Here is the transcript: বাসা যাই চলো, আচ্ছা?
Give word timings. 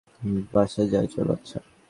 বাসা 0.53 0.83
যাই 0.91 1.07
চলো, 1.07 1.31
আচ্ছা? 1.33 1.59